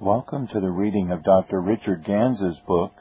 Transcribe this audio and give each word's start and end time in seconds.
Welcome 0.00 0.46
to 0.52 0.60
the 0.60 0.70
reading 0.70 1.10
of 1.10 1.24
Dr. 1.24 1.60
Richard 1.60 2.04
Ganz's 2.04 2.56
book, 2.68 2.92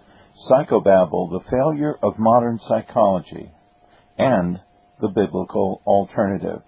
Psychobabble 0.50 1.30
The 1.30 1.48
Failure 1.48 1.94
of 2.02 2.18
Modern 2.18 2.60
Psychology 2.68 3.52
and 4.18 4.60
the 5.00 5.10
Biblical 5.10 5.80
Alternative. 5.86 6.64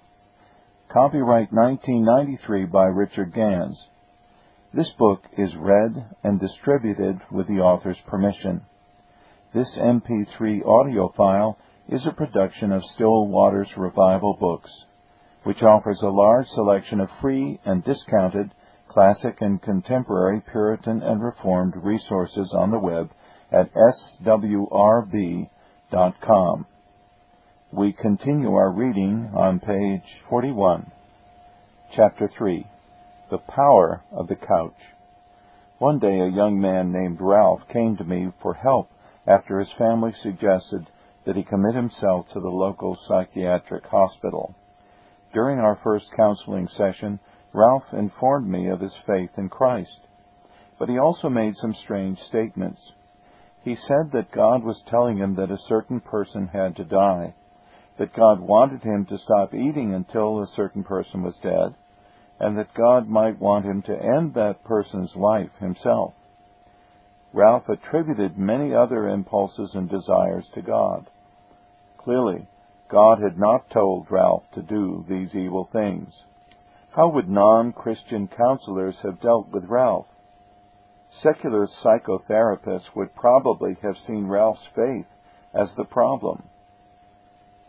Copyright 0.94 1.52
1993 1.52 2.66
by 2.66 2.86
Richard 2.86 3.34
Ganz. 3.34 3.76
This 4.72 4.92
book 5.00 5.24
is 5.36 5.50
read 5.56 6.12
and 6.24 6.40
distributed 6.40 7.20
with 7.32 7.48
the 7.48 7.62
author's 7.62 7.98
permission. 8.06 8.62
This 9.56 9.76
MP3 9.80 10.64
audio 10.64 11.12
file 11.18 11.58
is 11.88 12.06
a 12.06 12.12
production 12.12 12.72
of 12.72 12.84
Still 12.94 13.26
Waters 13.26 13.70
Revival 13.76 14.38
Books, 14.40 14.70
which 15.42 15.64
offers 15.64 16.00
a 16.04 16.08
large 16.08 16.48
selection 16.50 17.00
of 17.00 17.10
free 17.20 17.60
and 17.66 17.84
discounted 17.84 18.52
classic 18.90 19.38
and 19.40 19.62
contemporary 19.62 20.42
Puritan 20.52 21.02
and 21.02 21.24
Reformed 21.24 21.76
resources 21.78 22.54
on 22.58 22.72
the 22.72 22.80
web 22.80 23.12
at 23.52 23.72
swrb.com. 24.24 25.46
We 27.72 27.94
continue 27.94 28.54
our 28.56 28.72
reading 28.72 29.32
on 29.36 29.60
page 29.60 30.02
41, 30.30 30.92
chapter 31.96 32.28
3, 32.36 32.66
The 33.30 33.38
Power 33.38 34.04
of 34.12 34.28
the 34.28 34.36
Couch. 34.36 34.74
One 35.78 36.00
day 36.00 36.20
a 36.20 36.28
young 36.28 36.60
man 36.60 36.92
named 36.92 37.20
Ralph 37.22 37.62
came 37.72 37.96
to 37.98 38.04
me 38.04 38.32
for 38.42 38.56
help 38.56 38.90
after 39.28 39.60
his 39.60 39.72
family 39.78 40.14
suggested 40.24 40.88
that 41.26 41.36
he 41.36 41.44
commit 41.44 41.76
himself 41.76 42.28
to 42.34 42.40
the 42.40 42.50
local 42.50 42.98
psychiatric 43.08 43.86
hospital. 43.86 44.56
During 45.32 45.60
our 45.60 45.80
first 45.84 46.06
counseling 46.18 46.68
session, 46.76 47.20
Ralph 47.54 47.94
informed 47.94 48.48
me 48.48 48.70
of 48.70 48.80
his 48.80 48.94
faith 49.08 49.32
in 49.38 49.50
Christ. 49.50 50.02
But 50.78 50.90
he 50.90 50.98
also 50.98 51.30
made 51.30 51.56
some 51.56 51.74
strange 51.74 52.20
statements. 52.22 52.80
He 53.64 53.76
said 53.76 54.12
that 54.14 54.32
God 54.32 54.64
was 54.64 54.82
telling 54.88 55.18
him 55.18 55.36
that 55.36 55.52
a 55.52 55.58
certain 55.68 56.00
person 56.00 56.48
had 56.48 56.76
to 56.78 56.86
die, 56.86 57.34
that 57.98 58.14
God 58.14 58.40
wanted 58.40 58.84
him 58.84 59.06
to 59.08 59.18
stop 59.18 59.54
eating 59.54 59.94
until 59.94 60.42
a 60.42 60.48
certain 60.56 60.84
person 60.84 61.24
was 61.24 61.38
dead, 61.44 61.76
and 62.40 62.58
that 62.58 62.74
God 62.74 63.10
might 63.10 63.40
want 63.40 63.66
him 63.66 63.82
to 63.84 64.02
end 64.02 64.34
that 64.34 64.64
person's 64.64 65.16
life 65.16 65.52
himself. 65.60 66.14
Ralph 67.34 67.68
attributed 67.68 68.38
many 68.38 68.74
other 68.74 69.10
impulses 69.10 69.72
and 69.76 69.90
desires 69.90 70.46
to 70.54 70.62
God. 70.62 71.10
Clearly, 71.98 72.48
God 72.90 73.22
had 73.22 73.38
not 73.38 73.70
told 73.70 74.10
Ralph 74.10 74.44
to 74.54 74.62
do 74.62 75.06
these 75.08 75.36
evil 75.36 75.70
things. 75.72 76.14
How 76.92 77.08
would 77.10 77.30
non 77.30 77.72
Christian 77.72 78.28
counselors 78.28 78.98
have 79.04 79.22
dealt 79.22 79.50
with 79.52 79.66
Ralph? 79.66 80.08
Secular 81.22 81.68
psychotherapists 81.68 82.96
would 82.96 83.14
probably 83.14 83.76
have 83.84 83.96
seen 84.08 84.26
Ralph's 84.26 84.66
faith 84.76 85.06
as 85.54 85.72
the 85.76 85.84
problem. 85.84 86.50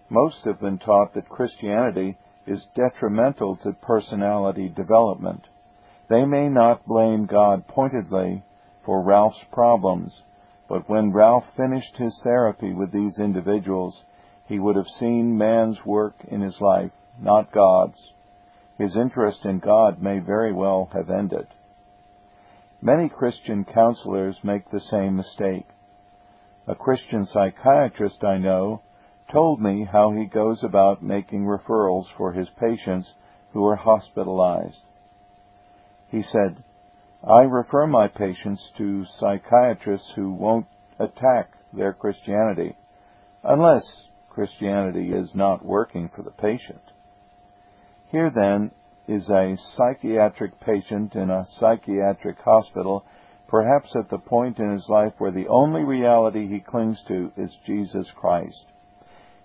Most 0.09 0.45
have 0.47 0.59
been 0.59 0.79
taught 0.79 1.13
that 1.13 1.29
Christianity 1.29 2.17
is 2.47 2.67
detrimental 2.75 3.57
to 3.57 3.75
personality 3.75 4.71
development. 4.71 5.47
They 6.09 6.25
may 6.25 6.49
not 6.49 6.87
blame 6.87 7.27
God 7.27 7.69
pointedly 7.69 8.43
for 8.87 9.03
Ralph's 9.03 9.45
problems, 9.53 10.23
but 10.67 10.89
when 10.89 11.13
Ralph 11.13 11.45
finished 11.59 11.97
his 11.97 12.19
therapy 12.23 12.73
with 12.73 12.91
these 12.91 13.19
individuals, 13.19 14.03
he 14.47 14.59
would 14.59 14.77
have 14.77 14.89
seen 14.99 15.37
man's 15.37 15.85
work 15.85 16.15
in 16.27 16.41
his 16.41 16.59
life, 16.61 16.93
not 17.21 17.53
God's 17.53 18.01
his 18.81 18.97
interest 18.97 19.45
in 19.45 19.59
God 19.59 20.01
may 20.01 20.19
very 20.21 20.55
well 20.55 20.89
have 20.95 21.11
ended. 21.11 21.47
Many 22.81 23.11
Christian 23.11 23.67
counselors 23.67 24.37
make 24.43 24.71
the 24.71 24.81
same 24.81 25.17
mistake. 25.17 25.67
A 26.67 26.75
Christian 26.75 27.27
psychiatrist 27.27 28.25
I 28.25 28.39
know 28.39 28.81
told 29.31 29.61
me 29.61 29.87
how 29.91 30.13
he 30.13 30.25
goes 30.25 30.65
about 30.65 31.03
making 31.03 31.45
referrals 31.45 32.07
for 32.17 32.33
his 32.33 32.49
patients 32.59 33.07
who 33.53 33.67
are 33.67 33.77
hospitalized. 33.77 34.81
He 36.09 36.23
said, 36.23 36.65
I 37.23 37.43
refer 37.43 37.87
my 37.87 38.09
patients 38.09 38.63
to 38.79 39.05
psychiatrists 39.19 40.09
who 40.17 40.33
won't 40.33 40.67
attack 40.99 41.51
their 41.75 41.93
Christianity, 41.93 42.77
unless 43.45 43.85
Christianity 44.31 45.13
is 45.13 45.35
not 45.35 45.65
working 45.65 46.11
for 46.17 46.23
the 46.23 46.31
patient. 46.31 46.81
Here, 48.11 48.31
then, 48.35 48.73
is 49.07 49.29
a 49.31 49.57
psychiatric 49.77 50.59
patient 50.61 51.15
in 51.15 51.31
a 51.31 51.47
psychiatric 51.59 52.39
hospital, 52.41 53.05
perhaps 53.47 53.95
at 53.97 54.11
the 54.11 54.19
point 54.19 54.59
in 54.59 54.73
his 54.73 54.89
life 54.89 55.13
where 55.19 55.31
the 55.31 55.49
only 55.49 55.83
reality 55.83 56.49
he 56.49 56.61
clings 56.61 56.99
to 57.09 57.33
is 57.37 57.51
Jesus 57.67 58.07
Christ. 58.17 58.67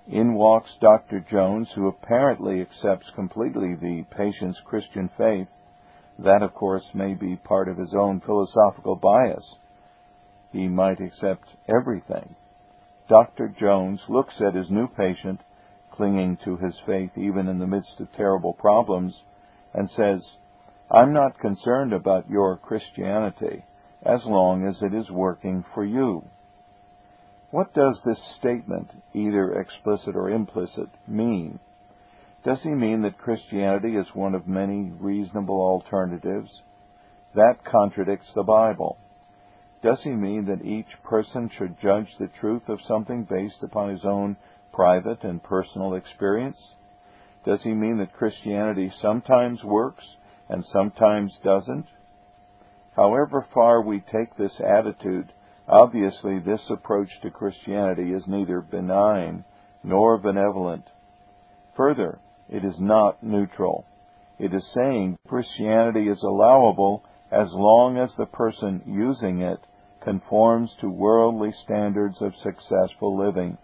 In 0.07 0.33
walks 0.33 0.69
Dr. 0.81 1.19
Jones, 1.19 1.67
who 1.73 1.87
apparently 1.87 2.61
accepts 2.61 3.09
completely 3.15 3.75
the 3.75 4.05
patient's 4.15 4.59
Christian 4.65 5.09
faith. 5.17 5.47
That, 6.19 6.43
of 6.43 6.53
course, 6.53 6.85
may 6.93 7.13
be 7.13 7.35
part 7.35 7.67
of 7.67 7.77
his 7.77 7.93
own 7.93 8.21
philosophical 8.21 8.95
bias. 8.95 9.45
He 10.51 10.67
might 10.67 11.01
accept 11.01 11.47
everything. 11.67 12.35
Dr. 13.09 13.53
Jones 13.59 13.99
looks 14.07 14.35
at 14.41 14.55
his 14.55 14.69
new 14.69 14.87
patient 14.87 15.39
clinging 15.95 16.37
to 16.43 16.57
his 16.57 16.75
faith 16.85 17.11
even 17.17 17.47
in 17.47 17.59
the 17.59 17.67
midst 17.67 17.99
of 17.99 18.11
terrible 18.13 18.53
problems, 18.53 19.13
and 19.73 19.89
says, 19.91 20.21
I'm 20.91 21.13
not 21.13 21.39
concerned 21.39 21.93
about 21.93 22.29
your 22.29 22.57
Christianity 22.57 23.63
as 24.05 24.23
long 24.25 24.67
as 24.67 24.81
it 24.81 24.93
is 24.93 25.09
working 25.09 25.65
for 25.73 25.83
you. 25.83 26.23
What 27.51 27.73
does 27.73 27.99
this 28.05 28.19
statement, 28.39 28.91
either 29.13 29.59
explicit 29.59 30.15
or 30.15 30.29
implicit, 30.29 30.89
mean? 31.07 31.59
Does 32.43 32.59
he 32.61 32.69
mean 32.69 33.01
that 33.01 33.17
Christianity 33.17 33.95
is 33.95 34.05
one 34.13 34.35
of 34.35 34.47
many 34.47 34.91
reasonable 34.99 35.59
alternatives? 35.59 36.51
That 37.33 37.65
contradicts 37.65 38.27
the 38.35 38.43
Bible. 38.43 38.97
Does 39.81 39.99
he 40.03 40.11
mean 40.11 40.45
that 40.45 40.65
each 40.65 41.01
person 41.03 41.49
should 41.57 41.81
judge 41.81 42.07
the 42.19 42.29
truth 42.39 42.63
of 42.67 42.79
something 42.87 43.23
based 43.23 43.63
upon 43.63 43.89
his 43.89 44.05
own 44.05 44.37
private 44.75 45.23
and 45.23 45.41
personal 45.41 45.95
experience? 45.95 46.57
Does 47.45 47.61
he 47.63 47.73
mean 47.73 47.99
that 47.99 48.13
Christianity 48.13 48.91
sometimes 49.01 49.63
works 49.63 50.03
and 50.49 50.65
sometimes 50.73 51.31
doesn't? 51.43 51.85
However 52.95 53.47
far 53.53 53.81
we 53.81 53.99
take 53.99 54.35
this 54.35 54.59
attitude, 54.59 55.31
obviously 55.67 56.39
this 56.39 56.61
approach 56.69 57.09
to 57.21 57.31
Christianity 57.31 58.11
is 58.11 58.23
neither 58.27 58.59
benign 58.59 59.45
nor 59.81 60.17
benevolent. 60.17 60.85
Further, 61.77 62.19
it 62.49 62.65
is 62.65 62.75
not 62.77 63.23
neutral. 63.23 63.85
It 64.37 64.53
is 64.53 64.63
saying 64.73 65.17
Christianity 65.27 66.09
is 66.09 66.21
allowable 66.21 67.03
as 67.31 67.47
long 67.53 67.97
as 67.97 68.09
the 68.17 68.25
person 68.25 68.81
using 68.85 69.41
it 69.41 69.59
conforms 70.03 70.69
to 70.81 70.89
worldly 70.89 71.53
standards 71.63 72.17
of 72.21 72.33
successful 72.43 73.17
living. 73.17 73.57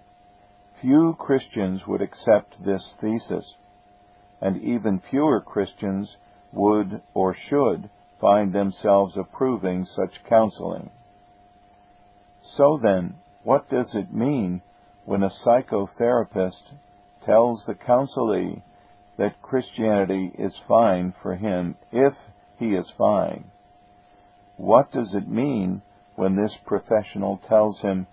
Few 0.81 1.16
Christians 1.19 1.86
would 1.86 2.02
accept 2.02 2.64
this 2.66 2.96
thesis, 3.00 3.53
and 4.42 4.59
even 4.64 5.00
fewer 5.00 5.40
Christians 5.40 6.18
would 6.52 7.03
or 7.14 7.36
should 7.36 7.88
find 8.19 8.52
themselves 8.52 9.16
approving 9.16 9.86
such 9.86 10.24
counseling. 10.28 10.90
So 12.58 12.80
then, 12.81 13.16
what 13.44 13.70
does 13.70 13.94
it 13.94 14.12
mean 14.12 14.64
when 15.06 15.22
a 15.22 15.30
psychotherapist 15.46 16.74
tells 17.24 17.64
the 17.66 17.75
counselee 17.75 18.64
that 19.18 19.41
Christianity 19.44 20.31
is 20.38 20.56
fine 20.68 21.14
for 21.22 21.36
him 21.36 21.75
if 21.91 22.14
he 22.58 22.74
is 22.74 22.90
fine? 22.97 23.52
What 24.58 24.91
does 24.91 25.14
it 25.14 25.28
mean 25.28 25.84
when 26.16 26.35
this 26.35 26.55
professional 26.66 27.40
tells 27.47 27.79
him 27.82 28.08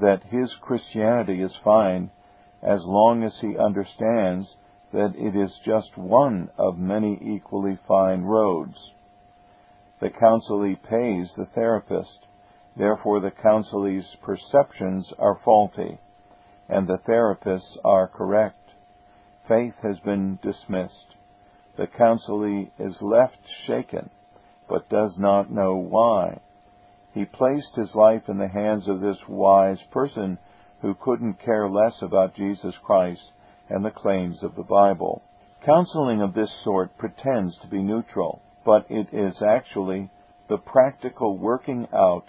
that 0.00 0.22
his 0.30 0.54
Christianity 0.60 1.42
is 1.42 1.52
fine 1.64 2.10
as 2.62 2.80
long 2.84 3.22
as 3.22 3.32
he 3.40 3.56
understands 3.56 4.54
that 4.92 5.14
it 5.16 5.36
is 5.36 5.50
just 5.64 5.96
one 5.96 6.50
of 6.58 6.78
many 6.78 7.18
equally 7.22 7.78
fine 7.86 8.22
roads. 8.22 8.76
The 10.00 10.10
counselee 10.10 10.76
pays 10.76 11.30
the 11.36 11.46
therapist. 11.54 12.26
Therefore, 12.76 13.20
the 13.20 13.30
counselee's 13.30 14.16
perceptions 14.22 15.12
are 15.18 15.40
faulty, 15.44 15.98
and 16.68 16.86
the 16.86 16.98
therapists 17.08 17.76
are 17.84 18.08
correct. 18.08 18.56
Faith 19.46 19.74
has 19.82 19.98
been 20.00 20.38
dismissed. 20.42 21.16
The 21.76 21.86
counselee 21.86 22.70
is 22.78 23.00
left 23.00 23.38
shaken, 23.66 24.10
but 24.68 24.88
does 24.88 25.16
not 25.18 25.50
know 25.50 25.76
why. 25.76 26.40
He 27.12 27.24
placed 27.24 27.74
his 27.74 27.94
life 27.94 28.28
in 28.28 28.38
the 28.38 28.48
hands 28.48 28.88
of 28.88 29.00
this 29.00 29.18
wise 29.28 29.82
person 29.90 30.38
who 30.82 30.94
couldn't 30.94 31.44
care 31.44 31.68
less 31.68 31.94
about 32.02 32.36
Jesus 32.36 32.74
Christ 32.82 33.32
and 33.68 33.84
the 33.84 33.90
claims 33.90 34.42
of 34.42 34.54
the 34.56 34.62
Bible. 34.62 35.22
Counseling 35.64 36.22
of 36.22 36.34
this 36.34 36.50
sort 36.64 36.96
pretends 36.96 37.56
to 37.58 37.68
be 37.68 37.82
neutral, 37.82 38.40
but 38.64 38.86
it 38.88 39.08
is 39.12 39.42
actually 39.42 40.10
the 40.48 40.56
practical 40.56 41.36
working 41.36 41.86
out 41.94 42.26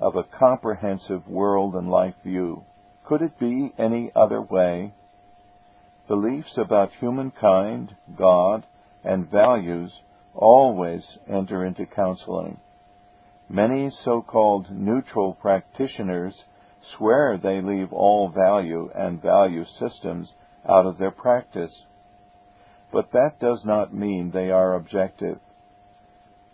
of 0.00 0.16
a 0.16 0.38
comprehensive 0.38 1.26
world 1.26 1.74
and 1.74 1.88
life 1.90 2.14
view. 2.24 2.64
Could 3.04 3.20
it 3.22 3.38
be 3.38 3.72
any 3.78 4.10
other 4.14 4.40
way? 4.40 4.94
Beliefs 6.08 6.56
about 6.56 6.90
humankind, 7.00 7.94
God, 8.16 8.64
and 9.04 9.30
values 9.30 9.92
always 10.34 11.02
enter 11.28 11.64
into 11.64 11.84
counseling. 11.84 12.58
Many 13.48 13.90
so-called 14.04 14.70
neutral 14.70 15.34
practitioners 15.34 16.34
swear 16.96 17.38
they 17.38 17.60
leave 17.60 17.92
all 17.92 18.28
value 18.28 18.90
and 18.94 19.22
value 19.22 19.64
systems 19.78 20.28
out 20.68 20.86
of 20.86 20.98
their 20.98 21.10
practice. 21.10 21.72
But 22.92 23.12
that 23.12 23.40
does 23.40 23.64
not 23.64 23.94
mean 23.94 24.30
they 24.30 24.50
are 24.50 24.74
objective. 24.74 25.38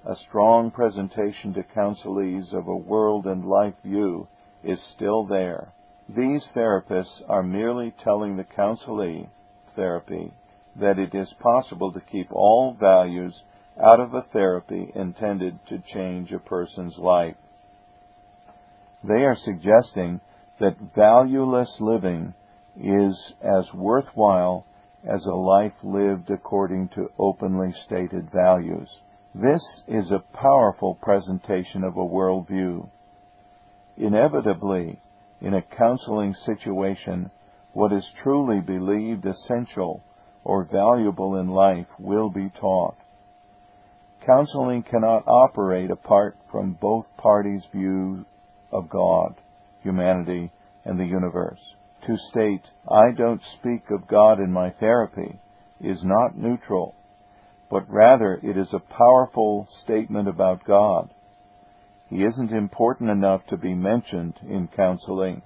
A 0.06 0.16
strong 0.28 0.70
presentation 0.70 1.52
to 1.54 1.62
counselees 1.62 2.52
of 2.52 2.68
a 2.68 2.76
world 2.76 3.26
and 3.26 3.44
life 3.44 3.74
view 3.84 4.28
is 4.62 4.78
still 4.94 5.26
there. 5.26 5.72
These 6.08 6.42
therapists 6.54 7.22
are 7.28 7.42
merely 7.42 7.94
telling 8.02 8.36
the 8.36 8.44
counselee 8.44 9.28
therapy 9.76 10.32
that 10.76 10.98
it 10.98 11.14
is 11.14 11.28
possible 11.40 11.92
to 11.92 12.00
keep 12.00 12.30
all 12.32 12.74
values 12.78 13.34
out 13.82 14.00
of 14.00 14.14
a 14.14 14.22
therapy 14.32 14.90
intended 14.94 15.58
to 15.68 15.82
change 15.92 16.32
a 16.32 16.38
person's 16.38 16.96
life. 16.96 17.36
They 19.04 19.24
are 19.24 19.36
suggesting 19.36 20.20
that 20.60 20.76
valueless 20.94 21.70
living 21.80 22.34
is 22.76 23.32
as 23.40 23.72
worthwhile 23.72 24.66
as 25.04 25.24
a 25.24 25.34
life 25.34 25.74
lived 25.82 26.30
according 26.30 26.88
to 26.88 27.10
openly 27.18 27.72
stated 27.86 28.30
values. 28.32 28.88
This 29.34 29.62
is 29.86 30.10
a 30.10 30.24
powerful 30.36 30.96
presentation 30.96 31.84
of 31.84 31.96
a 31.96 32.04
worldview. 32.04 32.88
Inevitably, 33.96 35.00
in 35.40 35.54
a 35.54 35.62
counseling 35.62 36.34
situation, 36.44 37.30
what 37.72 37.92
is 37.92 38.04
truly 38.22 38.60
believed 38.60 39.26
essential 39.26 40.02
or 40.42 40.64
valuable 40.64 41.36
in 41.36 41.48
life 41.48 41.86
will 41.98 42.30
be 42.30 42.50
taught. 42.60 42.96
Counseling 44.26 44.82
cannot 44.82 45.28
operate 45.28 45.90
apart 45.90 46.36
from 46.50 46.72
both 46.72 47.06
parties' 47.16 47.66
view 47.72 48.24
of 48.70 48.88
God, 48.88 49.34
humanity, 49.82 50.50
and 50.84 50.98
the 50.98 51.04
universe. 51.04 51.60
To 52.06 52.16
state, 52.30 52.62
I 52.90 53.10
don't 53.16 53.42
speak 53.58 53.90
of 53.90 54.08
God 54.08 54.40
in 54.40 54.52
my 54.52 54.70
therapy, 54.70 55.40
is 55.80 56.02
not 56.02 56.36
neutral, 56.36 56.94
but 57.70 57.88
rather 57.88 58.40
it 58.42 58.56
is 58.56 58.72
a 58.72 58.78
powerful 58.78 59.68
statement 59.84 60.28
about 60.28 60.64
God. 60.64 61.10
He 62.08 62.24
isn't 62.24 62.52
important 62.52 63.10
enough 63.10 63.46
to 63.48 63.56
be 63.56 63.74
mentioned 63.74 64.38
in 64.48 64.68
counseling. 64.68 65.42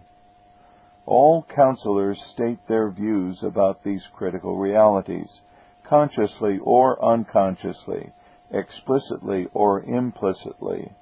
All 1.05 1.45
counselors 1.55 2.23
state 2.33 2.61
their 2.69 2.91
views 2.91 3.43
about 3.43 3.83
these 3.83 4.03
critical 4.15 4.57
realities, 4.57 5.29
consciously 5.89 6.61
or 6.63 7.05
unconsciously, 7.05 8.13
explicitly 8.53 9.49
or 9.53 9.83
implicitly, 9.83 10.93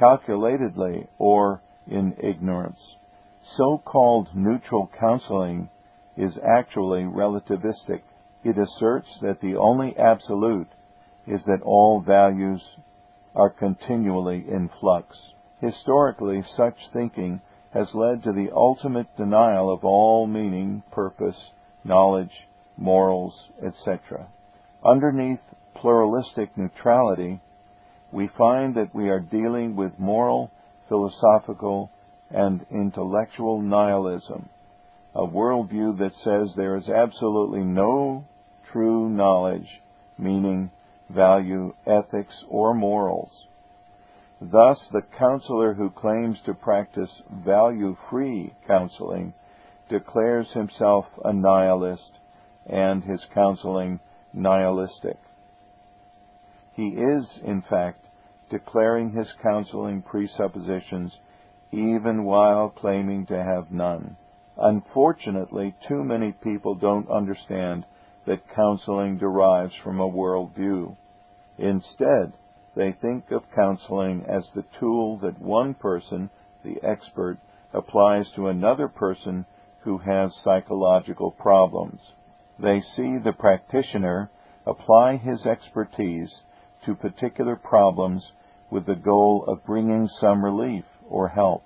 calculatedly 0.00 1.06
or 1.18 1.60
in 1.86 2.14
ignorance. 2.22 2.80
So-called 3.56 4.28
neutral 4.34 4.90
counseling 4.98 5.68
is 6.16 6.38
actually 6.38 7.02
relativistic. 7.02 8.02
It 8.42 8.56
asserts 8.56 9.08
that 9.20 9.40
the 9.40 9.56
only 9.56 9.94
absolute 9.98 10.68
is 11.26 11.40
that 11.44 11.62
all 11.62 12.00
values 12.00 12.62
are 13.34 13.50
continually 13.50 14.44
in 14.48 14.70
flux. 14.80 15.16
Historically, 15.60 16.42
such 16.56 16.76
thinking 16.92 17.40
has 17.72 17.88
led 17.94 18.22
to 18.22 18.32
the 18.32 18.50
ultimate 18.54 19.06
denial 19.16 19.72
of 19.72 19.84
all 19.84 20.26
meaning, 20.26 20.82
purpose, 20.90 21.36
knowledge, 21.84 22.32
morals, 22.76 23.34
etc. 23.64 24.26
Underneath 24.84 25.40
pluralistic 25.74 26.56
neutrality, 26.56 27.40
we 28.12 28.28
find 28.36 28.74
that 28.74 28.94
we 28.94 29.08
are 29.08 29.20
dealing 29.20 29.76
with 29.76 29.98
moral, 29.98 30.50
philosophical, 30.88 31.90
and 32.30 32.64
intellectual 32.70 33.60
nihilism, 33.60 34.48
a 35.14 35.26
worldview 35.26 35.98
that 35.98 36.12
says 36.24 36.54
there 36.54 36.76
is 36.76 36.88
absolutely 36.88 37.62
no 37.62 38.24
true 38.72 39.08
knowledge, 39.08 39.66
meaning, 40.18 40.70
value, 41.08 41.74
ethics, 41.86 42.34
or 42.48 42.74
morals. 42.74 43.30
Thus, 44.40 44.78
the 44.92 45.02
counselor 45.18 45.74
who 45.74 45.90
claims 45.90 46.38
to 46.46 46.54
practice 46.54 47.10
value-free 47.30 48.54
counseling 48.66 49.34
declares 49.88 50.46
himself 50.52 51.06
a 51.24 51.32
nihilist 51.32 52.10
and 52.66 53.04
his 53.04 53.20
counseling 53.34 54.00
nihilistic. 54.32 55.18
He 56.74 56.88
is, 56.88 57.40
in 57.44 57.62
fact, 57.62 58.06
declaring 58.48 59.10
his 59.10 59.32
counseling 59.42 60.02
presuppositions 60.02 61.18
even 61.72 62.24
while 62.24 62.70
claiming 62.70 63.26
to 63.26 63.42
have 63.42 63.70
none. 63.70 64.16
Unfortunately, 64.56 65.74
too 65.86 66.02
many 66.02 66.32
people 66.32 66.74
don't 66.74 67.10
understand 67.10 67.86
that 68.26 68.48
counseling 68.54 69.18
derives 69.18 69.74
from 69.82 70.00
a 70.00 70.08
worldview. 70.08 70.96
Instead, 71.58 72.32
they 72.74 72.92
think 72.92 73.30
of 73.30 73.50
counseling 73.54 74.24
as 74.28 74.48
the 74.54 74.64
tool 74.78 75.18
that 75.18 75.40
one 75.40 75.74
person, 75.74 76.30
the 76.64 76.80
expert, 76.82 77.38
applies 77.72 78.30
to 78.32 78.48
another 78.48 78.88
person 78.88 79.44
who 79.80 79.98
has 79.98 80.34
psychological 80.44 81.30
problems. 81.30 82.00
They 82.58 82.80
see 82.80 83.18
the 83.18 83.32
practitioner 83.32 84.30
apply 84.66 85.16
his 85.16 85.46
expertise 85.46 86.32
to 86.84 86.94
particular 86.94 87.56
problems 87.56 88.22
with 88.70 88.86
the 88.86 88.94
goal 88.94 89.44
of 89.46 89.64
bringing 89.64 90.08
some 90.20 90.44
relief 90.44 90.84
or 91.08 91.28
help. 91.28 91.64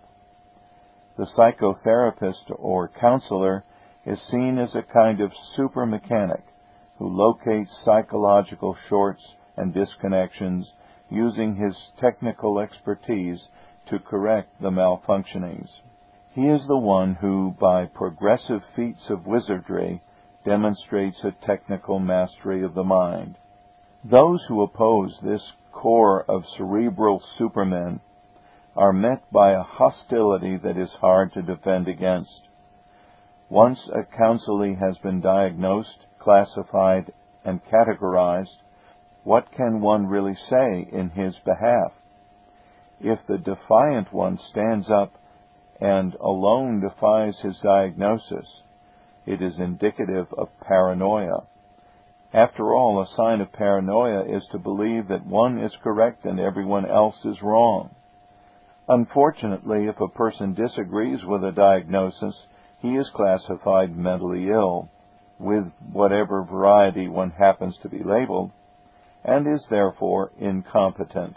The 1.17 1.27
psychotherapist 1.39 2.51
or 2.59 2.89
counselor 2.89 3.65
is 4.05 4.21
seen 4.31 4.59
as 4.59 4.75
a 4.75 4.83
kind 4.83 5.21
of 5.21 5.33
super 5.55 5.87
mechanic 5.87 6.43
who 6.99 7.09
locates 7.09 7.71
psychological 7.85 8.77
shorts 8.89 9.23
and 9.57 9.75
disconnections 9.75 10.65
using 11.11 11.57
his 11.57 11.77
technical 12.01 12.59
expertise 12.59 13.49
to 13.89 13.99
correct 13.99 14.61
the 14.61 14.71
malfunctionings. 14.71 15.69
He 16.33 16.49
is 16.49 16.67
the 16.67 16.79
one 16.79 17.15
who, 17.15 17.55
by 17.61 17.87
progressive 17.87 18.63
feats 18.75 19.09
of 19.09 19.27
wizardry, 19.27 20.03
demonstrates 20.45 21.23
a 21.23 21.47
technical 21.47 21.99
mastery 22.01 22.65
of 22.65 22.75
the 22.75 22.85
mind. 22.85 23.37
Those 24.05 24.45
who 24.49 24.61
oppose 24.63 25.19
this 25.23 25.53
corps 25.73 26.27
of 26.29 26.45
cerebral 26.59 27.23
supermen 27.39 28.01
are 28.77 28.93
met 28.93 29.23
by 29.33 29.53
a 29.53 29.63
hostility 29.63 30.59
that 30.59 30.77
is 30.77 30.91
hard 31.01 31.33
to 31.33 31.41
defend 31.41 31.89
against. 31.89 32.49
Once 33.49 33.89
a 33.95 34.03
counselee 34.03 34.79
has 34.79 34.99
been 34.99 35.23
diagnosed, 35.23 36.07
classified, 36.19 37.13
and 37.47 37.65
categorized, 37.65 38.57
what 39.23 39.51
can 39.53 39.81
one 39.81 40.07
really 40.07 40.37
say 40.51 40.87
in 40.93 41.09
his 41.11 41.35
behalf? 41.39 41.93
If 43.01 43.21
the 43.27 43.39
defiant 43.39 44.13
one 44.13 44.39
stands 44.51 44.91
up 44.91 45.15
and 45.81 46.15
alone 46.17 46.81
defies 46.81 47.39
his 47.41 47.59
diagnosis, 47.63 48.63
it 49.25 49.41
is 49.41 49.59
indicative 49.59 50.27
of 50.37 50.49
paranoia. 50.61 51.47
After 52.35 52.75
all, 52.75 53.01
a 53.01 53.07
sign 53.07 53.41
of 53.41 53.53
paranoia 53.53 54.25
is 54.25 54.45
to 54.51 54.59
believe 54.59 55.07
that 55.07 55.25
one 55.25 55.61
is 55.61 55.77
correct 55.85 56.25
and 56.25 56.41
everyone 56.41 56.85
else 56.85 57.25
is 57.25 57.41
wrong. 57.41 57.95
Unfortunately, 58.89 59.87
if 59.87 60.01
a 60.01 60.09
person 60.09 60.53
disagrees 60.53 61.25
with 61.25 61.45
a 61.45 61.53
diagnosis, 61.53 62.35
he 62.81 62.97
is 62.97 63.09
classified 63.11 63.97
mentally 63.97 64.51
ill, 64.51 64.91
with 65.39 65.71
whatever 65.93 66.43
variety 66.43 67.07
one 67.07 67.31
happens 67.31 67.79
to 67.83 67.89
be 67.89 68.03
labeled, 68.03 68.51
and 69.25 69.47
is 69.47 69.65
therefore 69.71 70.33
incompetent. 70.37 71.37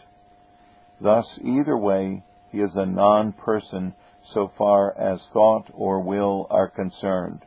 Thus, 0.99 1.27
either 1.43 1.77
way, 1.77 2.23
he 2.51 2.59
is 2.59 2.75
a 2.75 2.87
non-person 2.87 3.93
so 4.33 4.51
far 4.57 4.97
as 4.97 5.21
thought 5.31 5.69
or 5.75 5.99
will 6.01 6.47
are 6.49 6.67
concerned. 6.67 7.43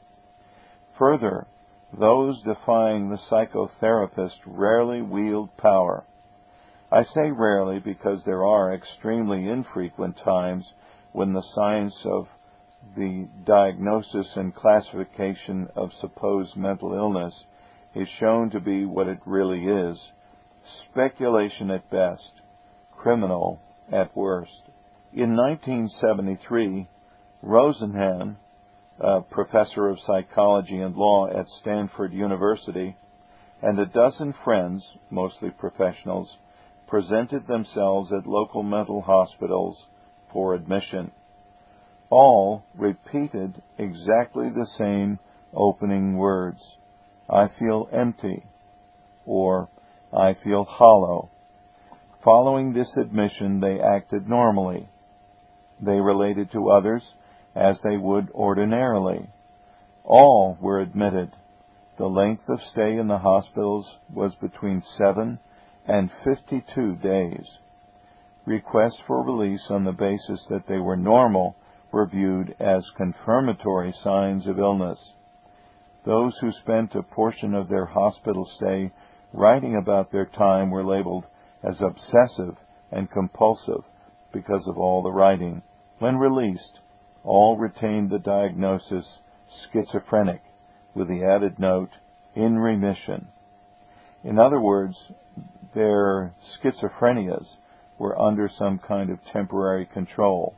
Further, 0.97 1.49
those 1.99 2.41
defying 2.43 3.11
the 3.11 3.19
psychotherapist 3.31 4.37
rarely 4.47 5.03
wield 5.03 5.57
power. 5.57 6.05
I 6.93 7.05
say 7.05 7.31
rarely 7.31 7.79
because 7.79 8.21
there 8.25 8.45
are 8.45 8.75
extremely 8.75 9.49
infrequent 9.49 10.17
times 10.25 10.65
when 11.13 11.33
the 11.33 11.45
science 11.55 11.95
of 12.05 12.27
the 12.97 13.29
diagnosis 13.45 14.27
and 14.37 14.55
classification 14.55 15.69
of 15.77 15.91
supposed 16.01 16.57
mental 16.57 16.95
illness 16.95 17.35
is 17.95 18.09
shown 18.19 18.51
to 18.51 18.61
be 18.61 18.85
what 18.85 19.09
it 19.09 19.19
really 19.27 19.65
is 19.65 19.99
speculation 20.91 21.71
at 21.71 21.91
best, 21.91 22.31
criminal 22.97 23.61
at 23.93 24.15
worst. 24.17 24.63
In 25.13 25.37
1973, 25.37 26.89
Rosenhan, 27.43 28.37
a 29.01 29.23
professor 29.23 29.89
of 29.89 29.99
psychology 30.07 30.77
and 30.77 30.95
law 30.95 31.27
at 31.27 31.47
Stanford 31.61 32.13
University, 32.13 32.97
and 33.63 33.79
a 33.79 33.87
dozen 33.87 34.35
friends, 34.45 34.83
mostly 35.11 35.51
professionals, 35.51 36.37
presented 36.87 37.47
themselves 37.47 38.13
at 38.13 38.27
local 38.27 38.63
mental 38.63 39.01
hospitals 39.01 39.77
for 40.33 40.55
admission. 40.55 41.11
All 42.11 42.65
repeated 42.77 43.63
exactly 43.79 44.51
the 44.51 44.67
same 44.77 45.19
opening 45.55 46.17
words 46.17 46.61
I 47.29 47.49
feel 47.59 47.89
empty, 47.93 48.45
or 49.25 49.69
I 50.13 50.35
feel 50.43 50.65
hollow. 50.65 51.31
Following 52.25 52.73
this 52.73 52.91
admission, 53.01 53.61
they 53.61 53.81
acted 53.81 54.29
normally. 54.29 54.89
They 55.81 56.01
related 56.01 56.53
to 56.53 56.71
others 56.71 57.03
as 57.55 57.79
they 57.83 57.97
would 57.97 58.31
ordinarily. 58.33 59.29
All 60.05 60.57
were 60.61 60.81
admitted. 60.81 61.33
The 61.99 62.07
length 62.07 62.49
of 62.49 62.61
stay 62.73 62.97
in 62.97 63.09
the 63.09 63.19
hospitals 63.19 63.87
was 64.13 64.35
between 64.37 64.83
7 64.97 65.39
and 65.87 66.11
52 66.25 66.97
days. 66.97 67.47
Requests 68.47 69.01
for 69.07 69.23
release 69.23 69.71
on 69.71 69.85
the 69.85 69.93
basis 69.93 70.47
that 70.49 70.67
they 70.67 70.79
were 70.79 70.97
normal 70.97 71.57
were 71.93 72.07
viewed 72.07 72.55
as 72.59 72.89
confirmatory 72.97 73.93
signs 74.03 74.47
of 74.47 74.59
illness. 74.59 74.99
Those 76.07 76.37
who 76.41 76.53
spent 76.53 76.95
a 76.95 77.03
portion 77.03 77.55
of 77.55 77.69
their 77.69 77.85
hospital 77.85 78.49
stay 78.57 78.93
writing 79.33 79.77
about 79.77 80.11
their 80.11 80.27
time 80.27 80.71
were 80.71 80.85
labeled 80.85 81.25
as 81.63 81.81
obsessive 81.81 82.57
and 82.91 83.11
compulsive 83.11 83.85
because 84.33 84.67
of 84.67 84.79
all 84.79 85.03
the 85.03 85.13
writing. 85.13 85.63
When 85.99 86.17
released, 86.17 86.81
all 87.25 87.57
retained 87.57 88.11
the 88.11 88.19
diagnosis 88.19 89.05
schizophrenic 89.73 90.43
with 90.95 91.09
the 91.09 91.25
added 91.25 91.59
note 91.59 91.91
in 92.35 92.59
remission. 92.59 93.29
In 94.25 94.39
other 94.39 94.61
words, 94.61 94.97
their 95.75 96.35
schizophrenias 96.63 97.57
were 97.99 98.19
under 98.19 98.49
some 98.49 98.79
kind 98.79 99.11
of 99.11 99.19
temporary 99.33 99.87
control, 99.87 100.55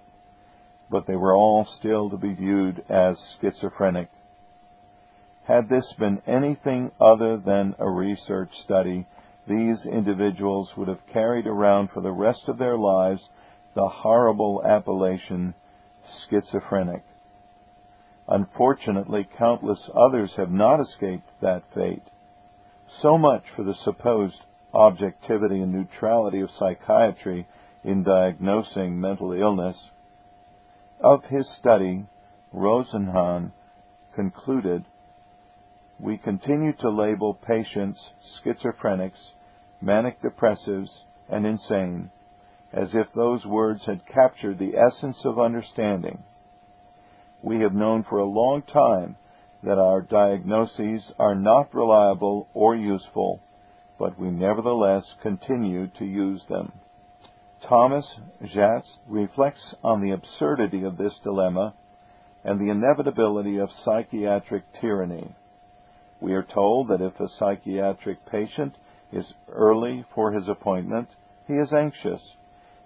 but 0.90 1.07
they 1.07 1.16
were 1.16 1.35
all 1.35 1.66
still 1.78 2.11
to 2.11 2.16
be 2.16 2.35
viewed 2.35 2.85
as 2.88 3.16
schizophrenic. 3.40 4.09
Had 5.45 5.69
this 5.69 5.92
been 5.99 6.23
anything 6.26 6.92
other 7.00 7.37
than 7.37 7.75
a 7.78 7.90
research 7.90 8.50
study, 8.64 9.07
these 9.49 9.85
individuals 9.87 10.71
would 10.76 10.88
have 10.88 11.04
carried 11.12 11.47
around 11.47 11.90
for 11.90 12.00
the 12.00 12.12
rest 12.12 12.42
of 12.47 12.59
their 12.59 12.78
lives 12.78 13.23
the 13.75 13.88
horrible 13.88 14.62
appellation 14.64 15.54
schizophrenic. 16.28 17.02
Unfortunately, 18.28 19.28
countless 19.37 19.90
others 19.94 20.30
have 20.37 20.50
not 20.50 20.80
escaped 20.80 21.28
that 21.40 21.62
fate. 21.75 22.02
So 23.00 23.18
much 23.18 23.44
for 23.56 23.64
the 23.64 23.75
supposed 23.85 24.40
objectivity 24.73 25.61
and 25.61 25.73
neutrality 25.73 26.40
of 26.40 26.50
psychiatry 26.59 27.47
in 27.85 28.02
diagnosing 28.04 29.00
mental 29.00 29.32
illness. 29.32 29.76
Of 31.02 31.25
his 31.25 31.47
study, 31.59 32.06
Rosenhan 32.54 33.52
concluded, 34.14 34.85
we 35.99 36.16
continue 36.18 36.73
to 36.75 36.90
label 36.90 37.35
patients 37.35 37.99
schizophrenics, 38.44 39.32
manic 39.80 40.21
depressives, 40.23 40.90
and 41.28 41.47
insane 41.47 42.11
as 42.73 42.88
if 42.95 43.07
those 43.14 43.45
words 43.45 43.83
had 43.87 44.07
captured 44.07 44.59
the 44.59 44.75
essence 44.76 45.19
of 45.25 45.38
understanding. 45.38 46.23
We 47.43 47.61
have 47.61 47.75
known 47.75 48.05
for 48.09 48.19
a 48.19 48.25
long 48.25 48.62
time 48.62 49.17
that 49.62 49.79
our 49.79 50.00
diagnoses 50.00 51.02
are 51.19 51.35
not 51.35 51.75
reliable 51.75 52.49
or 52.55 52.75
useful, 52.75 53.41
but 53.99 54.19
we 54.19 54.31
nevertheless 54.31 55.05
continue 55.23 55.88
to 55.99 56.05
use 56.05 56.43
them. 56.49 56.73
Thomas 57.69 58.07
Szasz 58.43 58.85
reflects 59.07 59.75
on 59.85 60.00
the 60.00 60.12
absurdity 60.12 60.83
of 60.83 60.97
this 60.97 61.12
dilemma 61.23 61.75
and 62.45 62.59
the 62.59 62.71
inevitability 62.71 63.59
of 63.59 63.69
psychiatric 63.85 64.64
tyranny. 64.81 65.35
We 66.21 66.33
are 66.35 66.43
told 66.43 66.88
that 66.88 67.00
if 67.00 67.19
a 67.21 67.29
psychiatric 67.38 68.26
patient 68.26 68.75
is 69.12 69.26
early 69.49 70.05
for 70.14 70.33
his 70.33 70.49
appointment, 70.49 71.09
he 71.47 71.55
is 71.55 71.73
anxious 71.73 72.21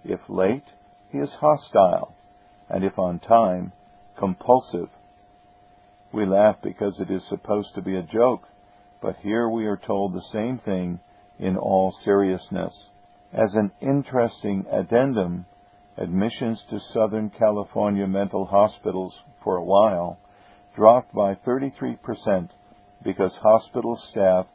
if 0.09 0.21
late, 0.29 0.65
he 1.11 1.19
is 1.19 1.31
hostile, 1.41 2.15
and 2.69 2.85
if 2.85 2.99
on 2.99 3.19
time, 3.19 3.73
compulsive. 4.19 4.89
We 6.13 6.27
laugh 6.27 6.57
because 6.63 6.99
it 7.01 7.11
is 7.11 7.23
supposed 7.29 7.75
to 7.75 7.83
be 7.83 7.97
a 7.97 8.03
joke, 8.03 8.43
but 9.03 9.17
here 9.23 9.49
we 9.49 9.67
are 9.67 9.77
told 9.77 10.15
the 10.15 10.25
same 10.33 10.59
thing 10.59 11.01
in 11.39 11.57
all 11.57 11.95
seriousness. 12.05 12.73
As 13.33 13.55
an 13.55 13.73
interesting 13.81 14.65
addendum, 14.73 15.47
admissions 15.97 16.63
to 16.71 16.81
Southern 16.93 17.31
California 17.31 18.07
mental 18.07 18.47
hospitals 18.47 19.15
for 19.43 19.57
a 19.57 19.65
while 19.65 20.19
dropped 20.75 21.15
by 21.15 21.35
33% 21.35 22.51
because 23.03 23.33
hospital 23.43 24.01
staff 24.11 24.47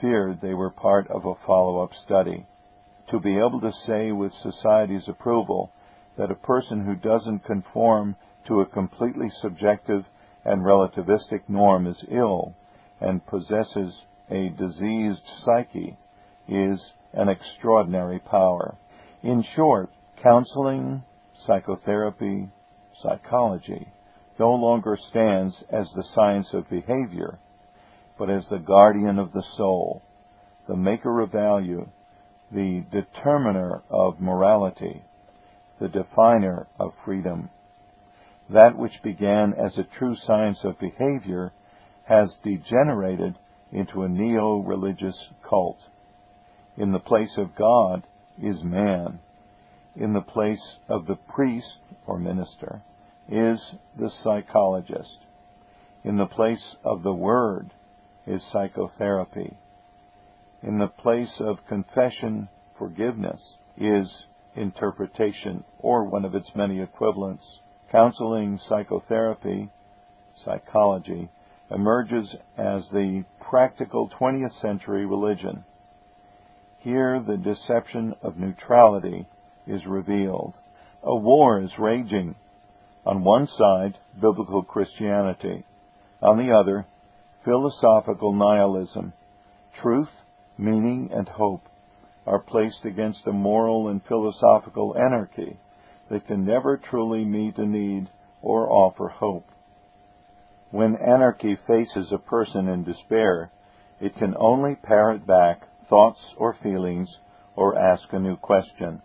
feared 0.00 0.40
they 0.40 0.54
were 0.54 0.70
part 0.70 1.08
of 1.10 1.24
a 1.24 1.34
follow 1.46 1.82
up 1.82 1.90
study 2.04 2.46
to 3.10 3.20
be 3.20 3.36
able 3.36 3.60
to 3.60 3.72
say 3.86 4.12
with 4.12 4.32
society's 4.42 5.08
approval 5.08 5.72
that 6.16 6.30
a 6.30 6.34
person 6.34 6.84
who 6.84 6.94
doesn't 6.94 7.44
conform 7.44 8.16
to 8.46 8.60
a 8.60 8.66
completely 8.66 9.30
subjective 9.40 10.04
and 10.44 10.62
relativistic 10.62 11.42
norm 11.48 11.86
is 11.86 12.04
ill 12.10 12.54
and 13.00 13.26
possesses 13.26 13.94
a 14.30 14.48
diseased 14.50 15.22
psyche 15.44 15.96
is 16.48 16.80
an 17.12 17.28
extraordinary 17.28 18.18
power. 18.18 18.76
In 19.22 19.44
short, 19.54 19.90
counseling, 20.22 21.02
psychotherapy, 21.46 22.48
psychology 23.02 23.88
no 24.38 24.52
longer 24.52 24.96
stands 25.10 25.54
as 25.70 25.86
the 25.94 26.04
science 26.14 26.46
of 26.52 26.70
behavior, 26.70 27.38
but 28.18 28.30
as 28.30 28.44
the 28.50 28.58
guardian 28.58 29.18
of 29.18 29.32
the 29.32 29.42
soul, 29.56 30.02
the 30.68 30.76
maker 30.76 31.20
of 31.20 31.32
value, 31.32 31.88
the 32.50 32.84
determiner 32.90 33.82
of 33.90 34.20
morality, 34.20 35.02
the 35.80 35.88
definer 35.88 36.66
of 36.78 36.92
freedom. 37.04 37.50
That 38.50 38.76
which 38.76 39.02
began 39.02 39.52
as 39.54 39.76
a 39.76 39.98
true 39.98 40.16
science 40.26 40.58
of 40.64 40.78
behavior 40.78 41.52
has 42.04 42.30
degenerated 42.42 43.34
into 43.70 44.02
a 44.02 44.08
neo 44.08 44.58
religious 44.58 45.16
cult. 45.48 45.78
In 46.76 46.92
the 46.92 46.98
place 46.98 47.36
of 47.36 47.54
God 47.54 48.06
is 48.42 48.62
man. 48.62 49.18
In 49.94 50.14
the 50.14 50.22
place 50.22 50.62
of 50.88 51.06
the 51.06 51.16
priest 51.34 51.78
or 52.06 52.18
minister 52.18 52.82
is 53.28 53.60
the 53.98 54.10
psychologist. 54.22 55.18
In 56.04 56.16
the 56.16 56.26
place 56.26 56.76
of 56.84 57.02
the 57.02 57.12
Word 57.12 57.72
is 58.26 58.40
psychotherapy 58.52 59.56
in 60.62 60.78
the 60.78 60.88
place 60.88 61.40
of 61.40 61.66
confession, 61.68 62.48
forgiveness 62.78 63.40
is 63.76 64.08
interpretation 64.56 65.64
or 65.78 66.04
one 66.04 66.24
of 66.24 66.34
its 66.34 66.48
many 66.54 66.80
equivalents. 66.80 67.44
Counseling, 67.92 68.58
psychotherapy, 68.68 69.70
psychology 70.44 71.28
emerges 71.70 72.28
as 72.56 72.82
the 72.92 73.24
practical 73.48 74.10
20th 74.20 74.60
century 74.60 75.06
religion. 75.06 75.64
Here 76.80 77.22
the 77.26 77.36
deception 77.36 78.14
of 78.22 78.36
neutrality 78.36 79.26
is 79.66 79.86
revealed. 79.86 80.54
A 81.02 81.14
war 81.14 81.62
is 81.62 81.70
raging. 81.78 82.34
On 83.06 83.24
one 83.24 83.48
side, 83.56 83.98
biblical 84.14 84.62
Christianity. 84.62 85.64
On 86.20 86.36
the 86.36 86.52
other, 86.52 86.86
philosophical 87.44 88.32
nihilism. 88.32 89.12
Truth 89.80 90.08
meaning, 90.58 91.10
and 91.12 91.28
hope 91.28 91.62
are 92.26 92.40
placed 92.40 92.84
against 92.84 93.26
a 93.26 93.32
moral 93.32 93.88
and 93.88 94.02
philosophical 94.06 94.94
anarchy 94.98 95.56
that 96.10 96.26
can 96.26 96.44
never 96.44 96.76
truly 96.76 97.24
meet 97.24 97.56
a 97.56 97.64
need 97.64 98.08
or 98.42 98.70
offer 98.70 99.08
hope. 99.08 99.46
When 100.70 100.96
anarchy 100.96 101.56
faces 101.66 102.12
a 102.12 102.18
person 102.18 102.68
in 102.68 102.84
despair, 102.84 103.50
it 104.00 104.14
can 104.16 104.34
only 104.38 104.74
parrot 104.74 105.26
back 105.26 105.62
thoughts 105.88 106.20
or 106.36 106.54
feelings 106.62 107.08
or 107.56 107.78
ask 107.78 108.12
a 108.12 108.18
new 108.18 108.36
question. 108.36 109.00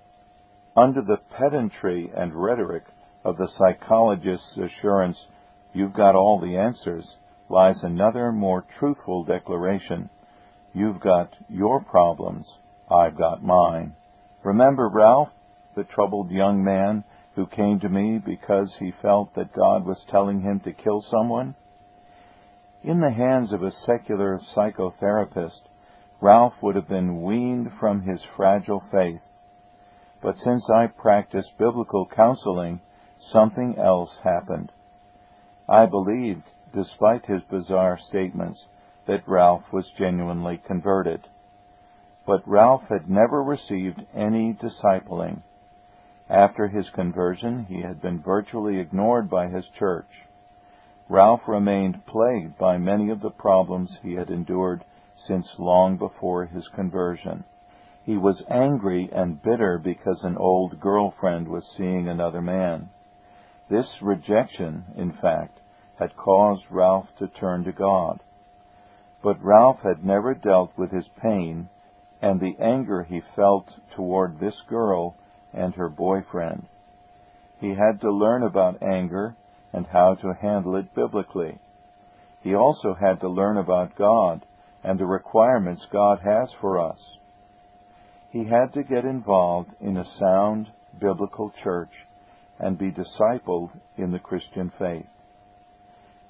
Under 0.76 1.02
the 1.02 1.18
pedantry 1.38 2.12
and 2.16 2.36
rhetoric 2.36 2.84
of 3.24 3.38
the 3.38 3.48
psychologist's 3.58 4.58
assurance, 4.58 5.18
you've 5.72 5.94
got 5.94 6.16
all 6.16 6.40
the 6.40 6.58
answers, 6.58 7.16
lies 7.50 7.82
another 7.84 8.32
more 8.32 8.66
truthful 8.80 9.24
declaration 9.24 10.10
You've 10.74 11.00
got 11.00 11.36
your 11.50 11.84
problems, 11.84 12.48
I've 12.90 13.18
got 13.18 13.44
mine. 13.44 13.96
Remember 14.44 14.90
Ralph? 14.90 15.30
the 15.76 15.84
troubled 15.84 16.30
young 16.30 16.64
man 16.64 17.04
who 17.36 17.48
came 17.48 17.80
to 17.80 17.90
me 17.90 18.20
because 18.24 18.76
he 18.80 18.92
felt 19.02 19.34
that 19.36 19.54
God 19.54 19.86
was 19.86 20.04
telling 20.10 20.42
him 20.42 20.60
to 20.62 20.74
kill 20.74 21.02
someone? 21.10 21.56
In 22.84 23.00
the 23.00 23.12
hands 23.12 23.54
of 23.54 23.64
a 23.64 23.72
secular 23.72 24.40
psychotherapist, 24.56 25.62
Ralph 26.22 26.54
would 26.62 26.76
have 26.76 26.88
been 26.88 27.24
weaned 27.24 27.72
from 27.80 28.02
his 28.02 28.22
fragile 28.36 28.84
faith. 28.92 29.22
But 30.22 30.38
since 30.44 30.70
I 30.70 30.88
practiced 30.88 31.58
biblical 31.58 32.08
counseling, 32.16 32.82
something 33.32 33.78
else 33.78 34.12
happened. 34.24 34.72
I 35.68 35.86
believed, 35.86 36.44
despite 36.74 37.26
his 37.26 37.42
bizarre 37.50 37.98
statements, 38.10 38.66
that 39.08 39.28
Ralph 39.28 39.64
was 39.72 39.90
genuinely 39.98 40.62
converted. 40.66 41.28
But 42.26 42.48
Ralph 42.48 42.84
had 42.90 43.10
never 43.10 43.44
received 43.44 44.06
any 44.14 44.54
discipling. 44.54 45.42
After 46.30 46.68
his 46.68 46.90
conversion, 46.92 47.66
he 47.66 47.82
had 47.82 48.02
been 48.02 48.22
virtually 48.22 48.80
ignored 48.80 49.30
by 49.30 49.48
his 49.48 49.68
church. 49.78 50.08
Ralph 51.10 51.42
remained 51.48 52.06
plagued 52.06 52.58
by 52.58 52.78
many 52.78 53.10
of 53.10 53.20
the 53.20 53.30
problems 53.30 53.98
he 54.02 54.14
had 54.14 54.30
endured 54.30 54.86
since 55.28 55.48
long 55.60 55.98
before 55.98 56.46
his 56.46 56.68
conversion. 56.70 57.44
He 58.06 58.18
was 58.18 58.44
angry 58.50 59.10
and 59.12 59.42
bitter 59.42 59.78
because 59.78 60.24
an 60.24 60.38
old 60.38 60.80
girlfriend 60.80 61.48
was 61.48 61.64
seeing 61.78 62.08
another 62.08 62.42
man. 62.42 62.90
This 63.70 64.02
rejection, 64.02 64.86
in 64.96 65.12
fact, 65.14 65.60
had 66.00 66.16
caused 66.16 66.64
Ralph 66.70 67.08
to 67.20 67.28
turn 67.28 67.64
to 67.66 67.72
God. 67.72 68.22
But 69.24 69.42
Ralph 69.42 69.80
had 69.80 70.04
never 70.06 70.34
dealt 70.34 70.78
with 70.78 70.92
his 70.92 71.08
pain 71.22 71.70
and 72.22 72.40
the 72.40 72.58
anger 72.60 73.04
he 73.04 73.22
felt 73.36 73.70
toward 73.96 74.40
this 74.40 74.62
girl 74.68 75.16
and 75.54 75.74
her 75.76 75.90
boyfriend. 75.90 76.68
He 77.60 77.70
had 77.70 78.02
to 78.02 78.12
learn 78.12 78.44
about 78.44 78.84
anger 78.84 79.36
and 79.72 79.88
how 79.88 80.16
to 80.16 80.34
handle 80.34 80.76
it 80.76 80.94
biblically. 80.94 81.58
He 82.42 82.54
also 82.54 82.94
had 82.94 83.22
to 83.22 83.30
learn 83.30 83.58
about 83.58 83.96
God 83.96 84.46
and 84.84 85.00
the 85.00 85.06
requirements 85.06 85.86
God 85.90 86.20
has 86.20 86.52
for 86.60 86.78
us. 86.78 87.18
He 88.30 88.44
had 88.44 88.74
to 88.74 88.84
get 88.84 89.06
involved 89.06 89.70
in 89.80 89.96
a 89.96 90.06
sound 90.20 90.68
biblical 91.00 91.54
church 91.64 91.92
and 92.60 92.78
be 92.78 92.92
discipled 92.92 93.70
in 93.96 94.12
the 94.12 94.20
Christian 94.20 94.72
faith. 94.78 95.08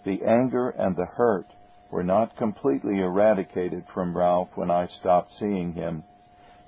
The 0.05 0.23
anger 0.23 0.69
and 0.69 0.95
the 0.95 1.05
hurt 1.05 1.47
were 1.93 2.03
not 2.03 2.35
completely 2.37 2.97
eradicated 2.97 3.85
from 3.93 4.17
Ralph 4.17 4.49
when 4.55 4.71
I 4.71 4.87
stopped 4.99 5.31
seeing 5.37 5.73
him, 5.73 6.03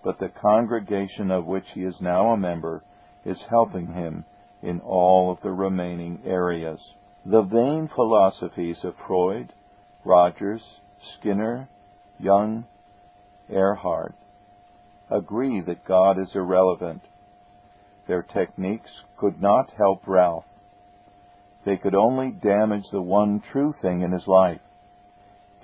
but 0.04 0.20
the 0.20 0.30
congregation 0.30 1.32
of 1.32 1.48
which 1.48 1.66
he 1.74 1.82
is 1.82 1.96
now 2.00 2.28
a 2.28 2.38
member 2.38 2.84
is 3.26 3.42
helping 3.50 3.88
him 3.88 4.24
in 4.62 4.80
all 4.82 5.32
of 5.32 5.40
the 5.42 5.50
remaining 5.50 6.22
areas. 6.28 6.80
The 7.26 7.42
vain 7.42 7.90
philosophies 7.96 8.78
of 8.84 8.94
Freud, 9.08 9.52
Rogers, 10.06 10.62
Skinner, 11.18 11.70
Jung, 12.20 12.66
Erhard 13.50 14.14
agree 15.10 15.60
that 15.62 15.88
God 15.88 16.20
is 16.20 16.30
irrelevant. 16.36 17.02
Their 18.08 18.22
techniques 18.22 18.92
could 19.18 19.42
not 19.42 19.72
help 19.76 20.04
Ralph. 20.06 20.46
They 21.66 21.78
could 21.78 21.96
only 21.96 22.30
damage 22.30 22.86
the 22.92 23.02
one 23.02 23.42
true 23.52 23.74
thing 23.82 24.04
in 24.04 24.12
his 24.12 24.28
life 24.28 24.62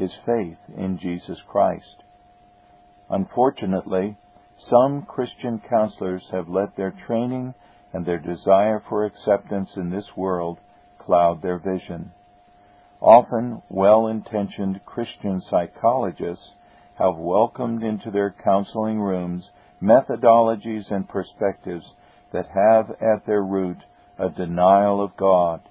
his 0.02 0.12
faith 0.26 0.58
in 0.76 0.98
Jesus 0.98 1.38
Christ. 1.48 2.02
Unfortunately, 3.08 4.18
some 4.68 5.04
Christian 5.08 5.62
counselors 5.70 6.24
have 6.32 6.50
let 6.50 6.76
their 6.76 6.92
training 7.06 7.54
and 7.94 8.04
their 8.04 8.18
desire 8.18 8.82
for 8.90 9.06
acceptance 9.06 9.70
in 9.76 9.92
this 9.92 10.08
world 10.18 10.58
cloud 10.98 11.44
their 11.44 11.60
vision. 11.60 12.12
Often 13.00 13.62
well 13.70 14.08
intentioned 14.08 14.82
Christian 14.86 15.40
psychologists 15.48 16.50
have 16.96 17.16
welcomed 17.18 17.84
into 17.84 18.10
their 18.10 18.34
counseling 18.44 19.00
rooms 19.00 19.50
methodologies 19.84 20.92
and 20.92 21.08
perspectives 21.08 21.86
that 22.34 22.48
have 22.48 22.90
at 23.00 23.28
their 23.28 23.44
root 23.44 23.78
a 24.18 24.30
denial 24.30 25.04
of 25.04 25.16
God. 25.16 25.62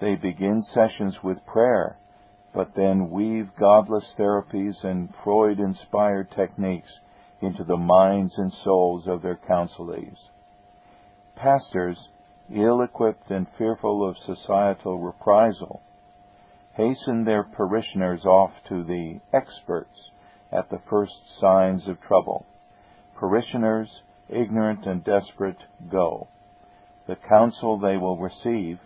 They 0.00 0.16
begin 0.16 0.64
sessions 0.74 1.16
with 1.22 1.46
prayer 1.46 1.96
but 2.54 2.74
then 2.74 3.10
weave 3.10 3.48
godless 3.58 4.04
therapies 4.18 4.82
and 4.82 5.12
Freud 5.22 5.60
inspired 5.60 6.30
techniques 6.32 6.90
into 7.40 7.64
the 7.64 7.76
minds 7.76 8.34
and 8.36 8.52
souls 8.64 9.06
of 9.06 9.22
their 9.22 9.38
counselees. 9.48 10.16
Pastors, 11.36 12.08
ill 12.52 12.82
equipped 12.82 13.30
and 13.30 13.46
fearful 13.56 14.06
of 14.06 14.16
societal 14.18 14.98
reprisal, 14.98 15.80
hasten 16.74 17.24
their 17.24 17.44
parishioners 17.44 18.24
off 18.24 18.52
to 18.68 18.84
the 18.84 19.20
experts 19.32 20.10
at 20.52 20.68
the 20.70 20.80
first 20.90 21.12
signs 21.40 21.86
of 21.86 22.00
trouble. 22.00 22.46
Parishioners, 23.16 24.02
ignorant 24.28 24.86
and 24.86 25.04
desperate, 25.04 25.58
go. 25.90 26.28
The 27.06 27.16
counsel 27.16 27.78
they 27.78 27.96
will 27.96 28.18
receive 28.18 28.78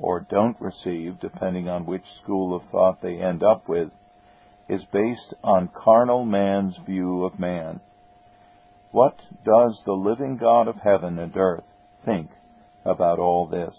or 0.00 0.26
don't 0.30 0.60
receive, 0.60 1.18
depending 1.20 1.68
on 1.68 1.84
which 1.84 2.04
school 2.22 2.54
of 2.54 2.62
thought 2.70 3.02
they 3.02 3.16
end 3.16 3.42
up 3.42 3.68
with, 3.68 3.88
is 4.68 4.82
based 4.92 5.34
on 5.42 5.68
carnal 5.74 6.24
man's 6.24 6.76
view 6.86 7.24
of 7.24 7.38
man. 7.38 7.80
What 8.92 9.18
does 9.44 9.82
the 9.84 9.92
living 9.92 10.36
God 10.36 10.68
of 10.68 10.76
heaven 10.76 11.18
and 11.18 11.36
earth 11.36 11.64
think 12.04 12.30
about 12.84 13.18
all 13.18 13.46
this? 13.46 13.74